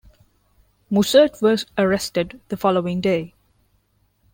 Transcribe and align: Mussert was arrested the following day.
Mussert 0.89 1.43
was 1.43 1.67
arrested 1.77 2.41
the 2.47 2.57
following 2.57 3.01
day. 3.01 3.35